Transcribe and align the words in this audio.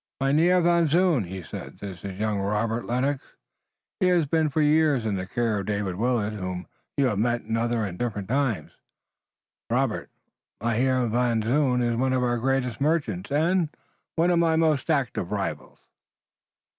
"Mynheer 0.19 0.61
Van 0.61 0.87
Zoon," 0.87 1.25
he 1.25 1.43
said, 1.43 1.77
"this 1.77 2.03
is 2.03 2.17
young 2.19 2.39
Robert 2.39 2.87
Lennox. 2.87 3.23
He 3.99 4.07
has 4.07 4.25
been 4.25 4.49
for 4.49 4.59
years 4.63 5.05
in 5.05 5.13
the 5.13 5.27
care 5.27 5.59
of 5.59 5.67
David 5.67 5.93
Willet, 5.95 6.33
whom 6.33 6.65
you 6.97 7.05
have 7.05 7.19
met 7.19 7.43
in 7.43 7.55
other 7.55 7.83
and 7.85 7.99
different 7.99 8.27
times. 8.27 8.71
Robert, 9.69 10.09
Mynheer 10.59 11.05
Van 11.05 11.43
Zoon 11.43 11.83
is 11.83 11.97
one 11.97 12.13
of 12.13 12.23
our 12.23 12.39
greatest 12.39 12.81
merchants, 12.81 13.31
and 13.31 13.69
one 14.15 14.31
of 14.31 14.39
my 14.39 14.55
most 14.55 14.89
active 14.89 15.31
rivals." 15.31 15.77